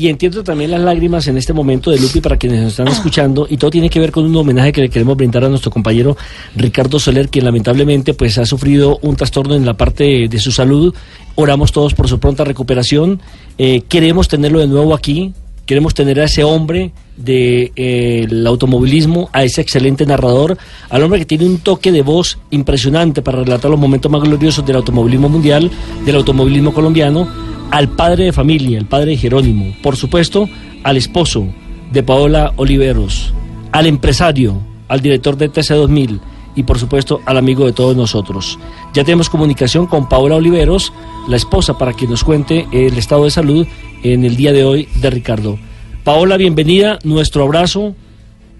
[0.00, 3.46] Y entiendo también las lágrimas en este momento de Lupi para quienes nos están escuchando
[3.50, 6.16] y todo tiene que ver con un homenaje que le queremos brindar a nuestro compañero
[6.56, 10.94] Ricardo Soler, quien lamentablemente pues ha sufrido un trastorno en la parte de, su salud.
[11.34, 13.20] Oramos todos por su pronta recuperación.
[13.58, 15.34] Eh, queremos tenerlo de nuevo aquí.
[15.66, 20.56] Queremos tener a ese hombre del de, eh, automovilismo, a ese excelente narrador,
[20.88, 24.64] al hombre que tiene un toque de voz impresionante para relatar los momentos más gloriosos
[24.64, 25.70] del automovilismo mundial,
[26.06, 30.48] del automovilismo colombiano, al padre de familia, el padre Jerónimo, por supuesto,
[30.82, 31.46] al esposo
[31.92, 33.32] de Paola Oliveros,
[33.72, 36.20] al empresario, al director de TC2000
[36.56, 38.58] y por supuesto al amigo de todos nosotros.
[38.92, 40.92] Ya tenemos comunicación con Paola Oliveros,
[41.28, 43.66] la esposa, para que nos cuente el estado de salud
[44.02, 45.58] en el día de hoy de Ricardo.
[46.02, 47.94] Paola, bienvenida, nuestro abrazo,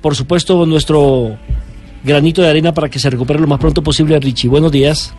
[0.00, 1.36] por supuesto nuestro
[2.04, 4.48] granito de arena para que se recupere lo más pronto posible Richie.
[4.48, 5.14] Buenos días.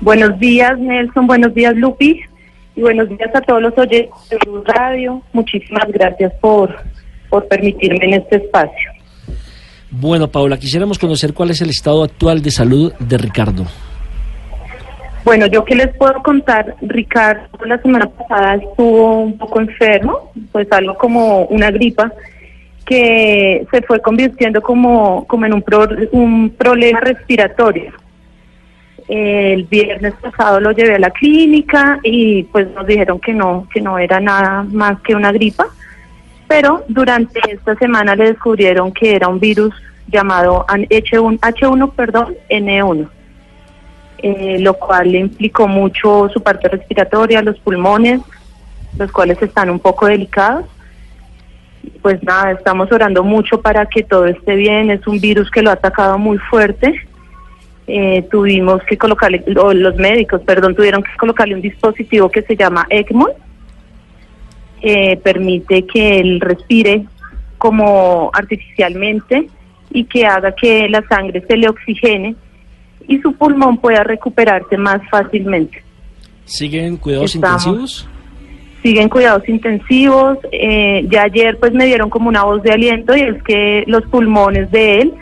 [0.00, 2.22] Buenos días Nelson, buenos días Lupi
[2.74, 5.22] y buenos días a todos los oyentes de Radio.
[5.32, 6.74] Muchísimas gracias por,
[7.28, 8.90] por permitirme en este espacio.
[9.90, 13.66] Bueno, Paola, quisiéramos conocer cuál es el estado actual de salud de Ricardo.
[15.24, 20.66] Bueno, yo qué les puedo contar, Ricardo la semana pasada estuvo un poco enfermo, pues
[20.72, 22.12] algo como una gripa
[22.84, 27.92] que se fue convirtiendo como, como en un, pro, un problema respiratorio.
[29.08, 33.80] El viernes pasado lo llevé a la clínica y pues nos dijeron que no, que
[33.80, 35.66] no era nada más que una gripa,
[36.48, 39.74] pero durante esta semana le descubrieron que era un virus
[40.08, 43.08] llamado H1, H1 perdón, N1
[44.22, 48.20] eh, lo cual le implicó mucho su parte respiratoria, los pulmones,
[48.96, 50.64] los cuales están un poco delicados.
[52.00, 54.90] Pues nada, estamos orando mucho para que todo esté bien.
[54.92, 56.94] Es un virus que lo ha atacado muy fuerte.
[57.94, 62.56] Eh, tuvimos que colocarle, o los médicos, perdón, tuvieron que colocarle un dispositivo que se
[62.56, 63.28] llama ECMO.
[64.80, 67.04] Eh, permite que él respire
[67.58, 69.46] como artificialmente
[69.90, 72.34] y que haga que la sangre se le oxigene
[73.06, 75.82] y su pulmón pueda recuperarse más fácilmente.
[76.46, 78.08] ¿Siguen cuidados intensivos?
[78.82, 80.38] Siguen cuidados intensivos.
[80.50, 84.02] Eh, ya ayer pues me dieron como una voz de aliento y es que los
[84.04, 85.14] pulmones de él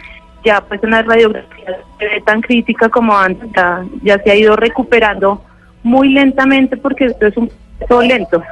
[0.44, 3.48] ya pues en la radiografía se ve tan crítica como antes,
[4.02, 5.42] ya, se ha ido recuperando
[5.82, 8.42] muy lentamente porque esto es un proceso lento.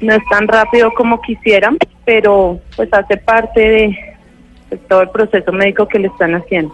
[0.00, 4.13] No es tan rápido como quisieran, pero pues hace parte de
[4.88, 6.72] todo el proceso médico que le están haciendo.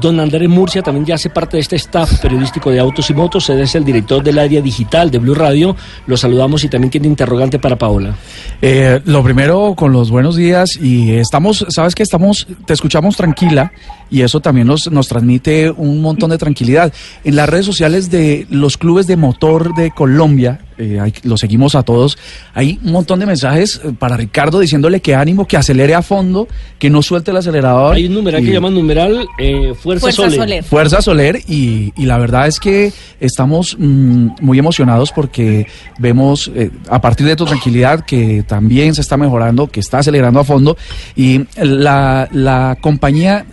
[0.00, 3.50] Don Andrés Murcia también ya hace parte de este staff periodístico de Autos y Motos,
[3.50, 5.76] él es el director del área digital de Blue Radio.
[6.06, 8.14] Lo saludamos y también tiene interrogante para Paola.
[8.62, 13.72] Eh, lo primero, con los buenos días y estamos, sabes que estamos, te escuchamos tranquila
[14.10, 16.92] y eso también nos, nos transmite un montón de tranquilidad.
[17.24, 21.74] En las redes sociales de los clubes de motor de Colombia, eh, hay, lo seguimos
[21.74, 22.16] a todos,
[22.54, 26.48] hay un montón de mensajes eh, para Ricardo diciéndole que ánimo, que acelere a fondo,
[26.78, 27.94] que no suelte el acelerador.
[27.94, 30.38] Hay un numeral y, que llaman numeral eh, Fuerza, Fuerza Soler.
[30.38, 30.64] Soler.
[30.64, 35.66] Fuerza Soler y, y, la verdad es que estamos mmm, muy emocionados porque
[35.98, 40.40] vemos eh, a partir de tu tranquilidad que también se está mejorando, que está acelerando
[40.40, 40.76] a fondo
[41.14, 43.44] y la, la compañía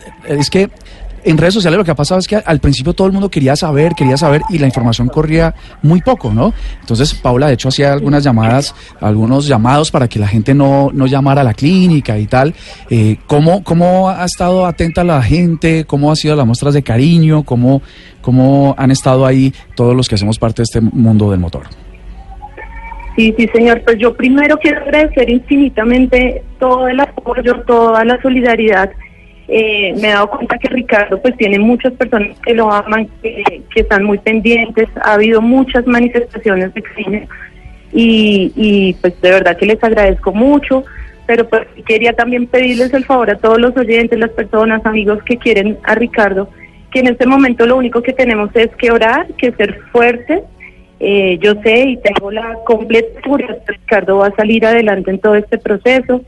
[0.48, 0.70] es que
[1.24, 3.56] en redes sociales lo que ha pasado es que al principio todo el mundo quería
[3.56, 6.54] saber, quería saber y la información corría muy poco, ¿no?
[6.80, 11.06] Entonces Paula de hecho hacía algunas llamadas, algunos llamados para que la gente no, no
[11.06, 12.54] llamara a la clínica y tal.
[12.90, 15.84] Eh, ¿cómo, ¿Cómo ha estado atenta la gente?
[15.86, 17.44] ¿Cómo han sido las muestras de cariño?
[17.44, 17.82] ¿Cómo,
[18.22, 21.64] ¿Cómo han estado ahí todos los que hacemos parte de este mundo del motor?
[23.18, 23.82] Sí, sí, señor.
[23.84, 28.92] Pues yo primero quiero agradecer infinitamente todo el apoyo, toda la solidaridad
[29.48, 33.64] eh, me he dado cuenta que Ricardo pues tiene muchas personas que lo aman, que,
[33.74, 37.28] que están muy pendientes, ha habido muchas manifestaciones de cine
[37.94, 40.84] y, pues de verdad que les agradezco mucho,
[41.26, 45.38] pero pues quería también pedirles el favor a todos los oyentes, las personas, amigos que
[45.38, 46.50] quieren a Ricardo,
[46.92, 50.44] que en este momento lo único que tenemos es que orar, que ser fuertes.
[51.00, 55.20] Eh, yo sé y tengo la completa seguridad que Ricardo va a salir adelante en
[55.20, 56.22] todo este proceso.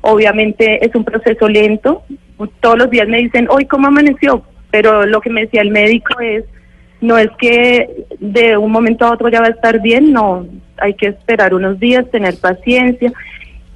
[0.00, 2.04] Obviamente es un proceso lento,
[2.60, 6.20] todos los días me dicen, hoy cómo amaneció, pero lo que me decía el médico
[6.20, 6.44] es,
[7.00, 10.46] no es que de un momento a otro ya va a estar bien, no,
[10.78, 13.12] hay que esperar unos días, tener paciencia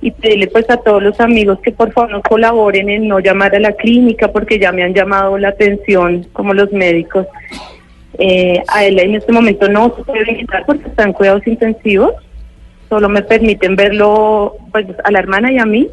[0.00, 3.54] y pedirle pues a todos los amigos que por favor nos colaboren en no llamar
[3.54, 7.26] a la clínica porque ya me han llamado la atención como los médicos.
[8.18, 12.12] Eh, a él en este momento no se puede visitar porque están cuidados intensivos,
[12.88, 15.88] solo me permiten verlo pues a la hermana y a mí.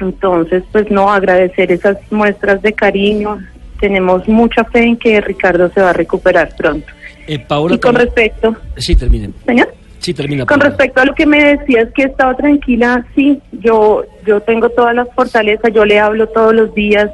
[0.00, 3.38] Entonces, pues no, agradecer esas muestras de cariño.
[3.80, 6.86] Tenemos mucha fe en que Ricardo se va a recuperar pronto.
[7.26, 9.34] Eh, Paola, y con también- respecto, Sí, terminen.
[9.46, 9.68] señor.
[9.98, 10.46] Sí, termina.
[10.46, 14.68] Con respecto a lo que me decías que he estado tranquila, sí, yo yo tengo
[14.70, 17.10] todas las fortalezas, yo le hablo todos los días,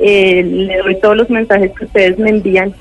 [0.00, 2.72] eh, le doy todos los mensajes que ustedes me envían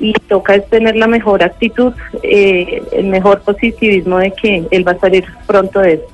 [0.00, 1.92] y toca es tener la mejor actitud,
[2.22, 6.13] eh, el mejor positivismo de que él va a salir pronto de esto.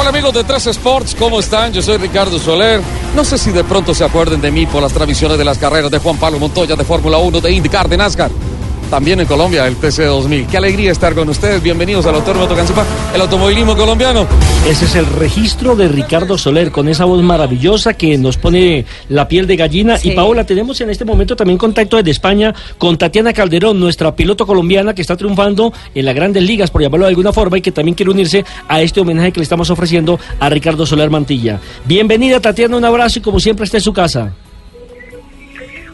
[0.00, 1.72] Hola amigos de Tres Sports, ¿cómo están?
[1.72, 2.80] Yo soy Ricardo Soler.
[3.16, 5.90] No sé si de pronto se acuerden de mí por las transmisiones de las carreras
[5.90, 8.30] de Juan Pablo Montoya de Fórmula 1, de IndyCar, de NASCAR.
[8.90, 10.46] También en Colombia, el TC2000.
[10.46, 11.62] Qué alegría estar con ustedes.
[11.62, 14.26] Bienvenidos al Autódromo Tocancipá, el automovilismo colombiano.
[14.66, 19.28] Ese es el registro de Ricardo Soler con esa voz maravillosa que nos pone la
[19.28, 19.98] piel de gallina.
[19.98, 20.12] Sí.
[20.12, 24.46] Y Paola, tenemos en este momento también contacto desde España con Tatiana Calderón, nuestra piloto
[24.46, 27.72] colombiana que está triunfando en las grandes ligas, por llamarlo de alguna forma, y que
[27.72, 31.60] también quiere unirse a este homenaje que le estamos ofreciendo a Ricardo Soler Mantilla.
[31.84, 34.32] Bienvenida Tatiana, un abrazo y como siempre está en su casa.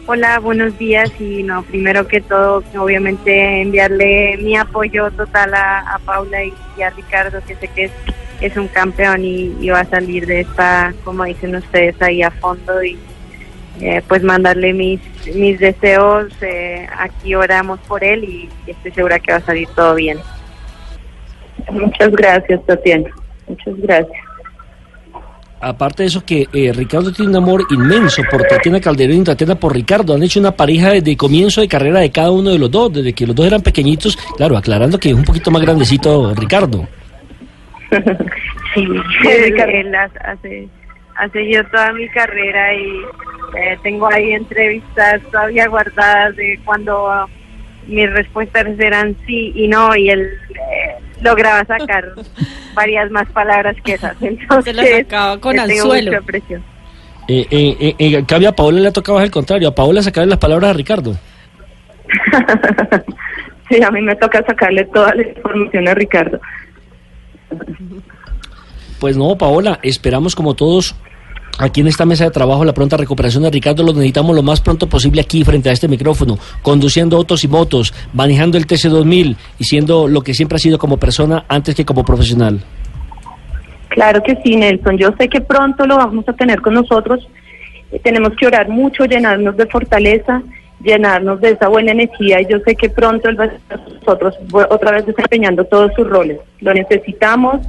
[0.07, 5.97] Hola, buenos días y no, primero que todo, obviamente enviarle mi apoyo total a, a
[5.97, 6.53] Paula y,
[6.83, 7.91] a Ricardo, que sé que es,
[8.39, 12.83] es un campeón y, va a salir de esta, como dicen ustedes, ahí a fondo
[12.83, 12.99] y
[13.81, 15.01] eh, pues mandarle mis,
[15.33, 19.95] mis deseos, eh, aquí oramos por él y estoy segura que va a salir todo
[19.95, 20.19] bien.
[21.71, 23.09] Muchas gracias, Tatiana.
[23.47, 24.24] Muchas gracias.
[25.67, 29.55] Aparte de eso que eh, Ricardo tiene un amor inmenso por Tatiana Calderón y Tatiana
[29.55, 30.13] por Ricardo.
[30.13, 33.13] Han hecho una pareja desde comienzo de carrera de cada uno de los dos, desde
[33.13, 34.15] que los dos eran pequeñitos.
[34.37, 36.87] Claro, aclarando que es un poquito más grandecito Ricardo.
[38.73, 39.71] Sí, Él, Ricardo.
[39.71, 40.67] él ha- hace,
[41.15, 42.87] ha seguido toda mi carrera y
[43.57, 47.27] eh, tengo ahí entrevistas todavía guardadas de cuando
[47.87, 52.13] mis respuestas eran sí y no y él eh, lograba sacar
[52.75, 54.15] varias más palabras que esas.
[54.21, 56.11] Entonces, sacaba con le tengo anzuelo.
[56.11, 56.63] mucha presión.
[57.27, 59.67] Eh, eh, eh, eh, en cambio, a Paola le ha tocado al contrario.
[59.67, 61.15] A Paola sacarle las palabras a Ricardo.
[63.69, 66.39] sí, a mí me toca sacarle toda la información a Ricardo.
[68.99, 70.95] Pues no, Paola, esperamos como todos
[71.57, 73.83] aquí en esta mesa de trabajo la pronta recuperación de Ricardo.
[73.83, 77.93] Lo necesitamos lo más pronto posible aquí frente a este micrófono, conduciendo autos y motos,
[78.13, 82.03] manejando el TC2000 y siendo lo que siempre ha sido como persona antes que como
[82.03, 82.61] profesional.
[83.89, 84.97] Claro que sí, Nelson.
[84.97, 87.27] Yo sé que pronto lo vamos a tener con nosotros.
[87.91, 90.43] Eh, tenemos que orar mucho, llenarnos de fortaleza,
[90.81, 93.93] llenarnos de esa buena energía y yo sé que pronto él va a estar con
[93.95, 94.35] nosotros
[94.69, 96.39] otra vez desempeñando todos sus roles.
[96.59, 97.61] Lo necesitamos.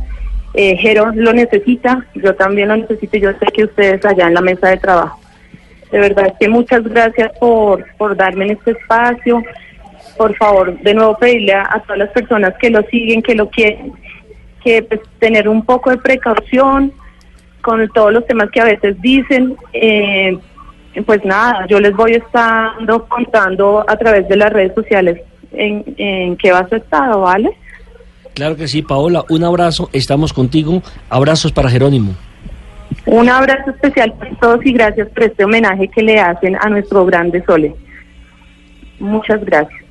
[0.58, 4.32] Eh, Jero lo necesita, yo también lo necesito y yo sé que ustedes allá en
[4.32, 5.20] la mesa de trabajo.
[5.93, 9.43] De verdad que muchas gracias por, por darme en este espacio.
[10.17, 13.93] Por favor, de nuevo pedirle a, todas las personas que lo siguen, que lo quieren,
[14.64, 16.91] que pues, tener un poco de precaución
[17.61, 19.56] con todos los temas que a veces dicen.
[19.75, 20.38] Eh,
[21.05, 25.20] pues nada, yo les voy estando contando a través de las redes sociales
[25.53, 27.55] en, en qué va su estado, ¿vale?
[28.37, 30.82] Claro que sí, Paola, un abrazo, estamos contigo.
[31.08, 32.15] Abrazos para Jerónimo.
[33.06, 37.06] Un abrazo especial para todos y gracias por este homenaje que le hacen a nuestro
[37.06, 37.75] grande Sole.
[39.01, 39.82] Muchas gracias.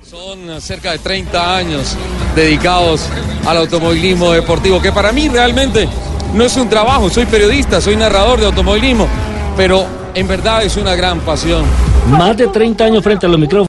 [0.00, 1.96] Son cerca de 30 años
[2.34, 3.08] dedicados
[3.46, 5.88] al automovilismo deportivo, que para mí realmente
[6.34, 9.06] no es un trabajo, soy periodista, soy narrador de automovilismo,
[9.56, 9.86] pero
[10.16, 11.64] en verdad es una gran pasión.
[12.10, 13.68] Más de 30 años frente a los micrófonos.